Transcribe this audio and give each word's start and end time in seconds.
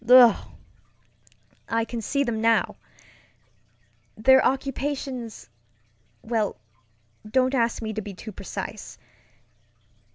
Ugh! 0.09 0.47
I 1.69 1.85
can 1.85 2.01
see 2.01 2.23
them 2.23 2.41
now! 2.41 2.75
Their 4.17 4.41
occupationsŌĆöwell, 4.41 6.55
don't 7.29 7.53
ask 7.53 7.83
me 7.83 7.93
to 7.93 8.01
be 8.01 8.15
too 8.15 8.31
precise. 8.31 8.97